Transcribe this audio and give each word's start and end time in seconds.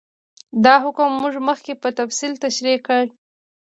دا 0.63 0.73
حکم 0.83 1.09
موږ 1.21 1.35
مخکې 1.49 1.73
په 1.81 1.89
تفصیل 1.99 2.31
تشرېح 2.43 2.79
کړ. 2.87 3.03